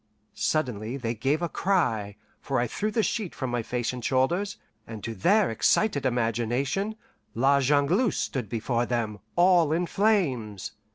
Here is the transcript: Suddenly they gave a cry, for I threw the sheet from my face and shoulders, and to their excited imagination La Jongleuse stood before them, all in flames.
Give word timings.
Suddenly 0.33 0.97
they 0.97 1.13
gave 1.13 1.43
a 1.43 1.47
cry, 1.47 2.15
for 2.39 2.57
I 2.59 2.65
threw 2.65 2.89
the 2.89 3.03
sheet 3.03 3.35
from 3.35 3.51
my 3.51 3.61
face 3.61 3.93
and 3.93 4.03
shoulders, 4.03 4.57
and 4.87 5.03
to 5.03 5.13
their 5.13 5.51
excited 5.51 6.07
imagination 6.07 6.95
La 7.35 7.59
Jongleuse 7.59 8.17
stood 8.17 8.49
before 8.49 8.87
them, 8.87 9.19
all 9.35 9.71
in 9.71 9.85
flames. 9.85 10.71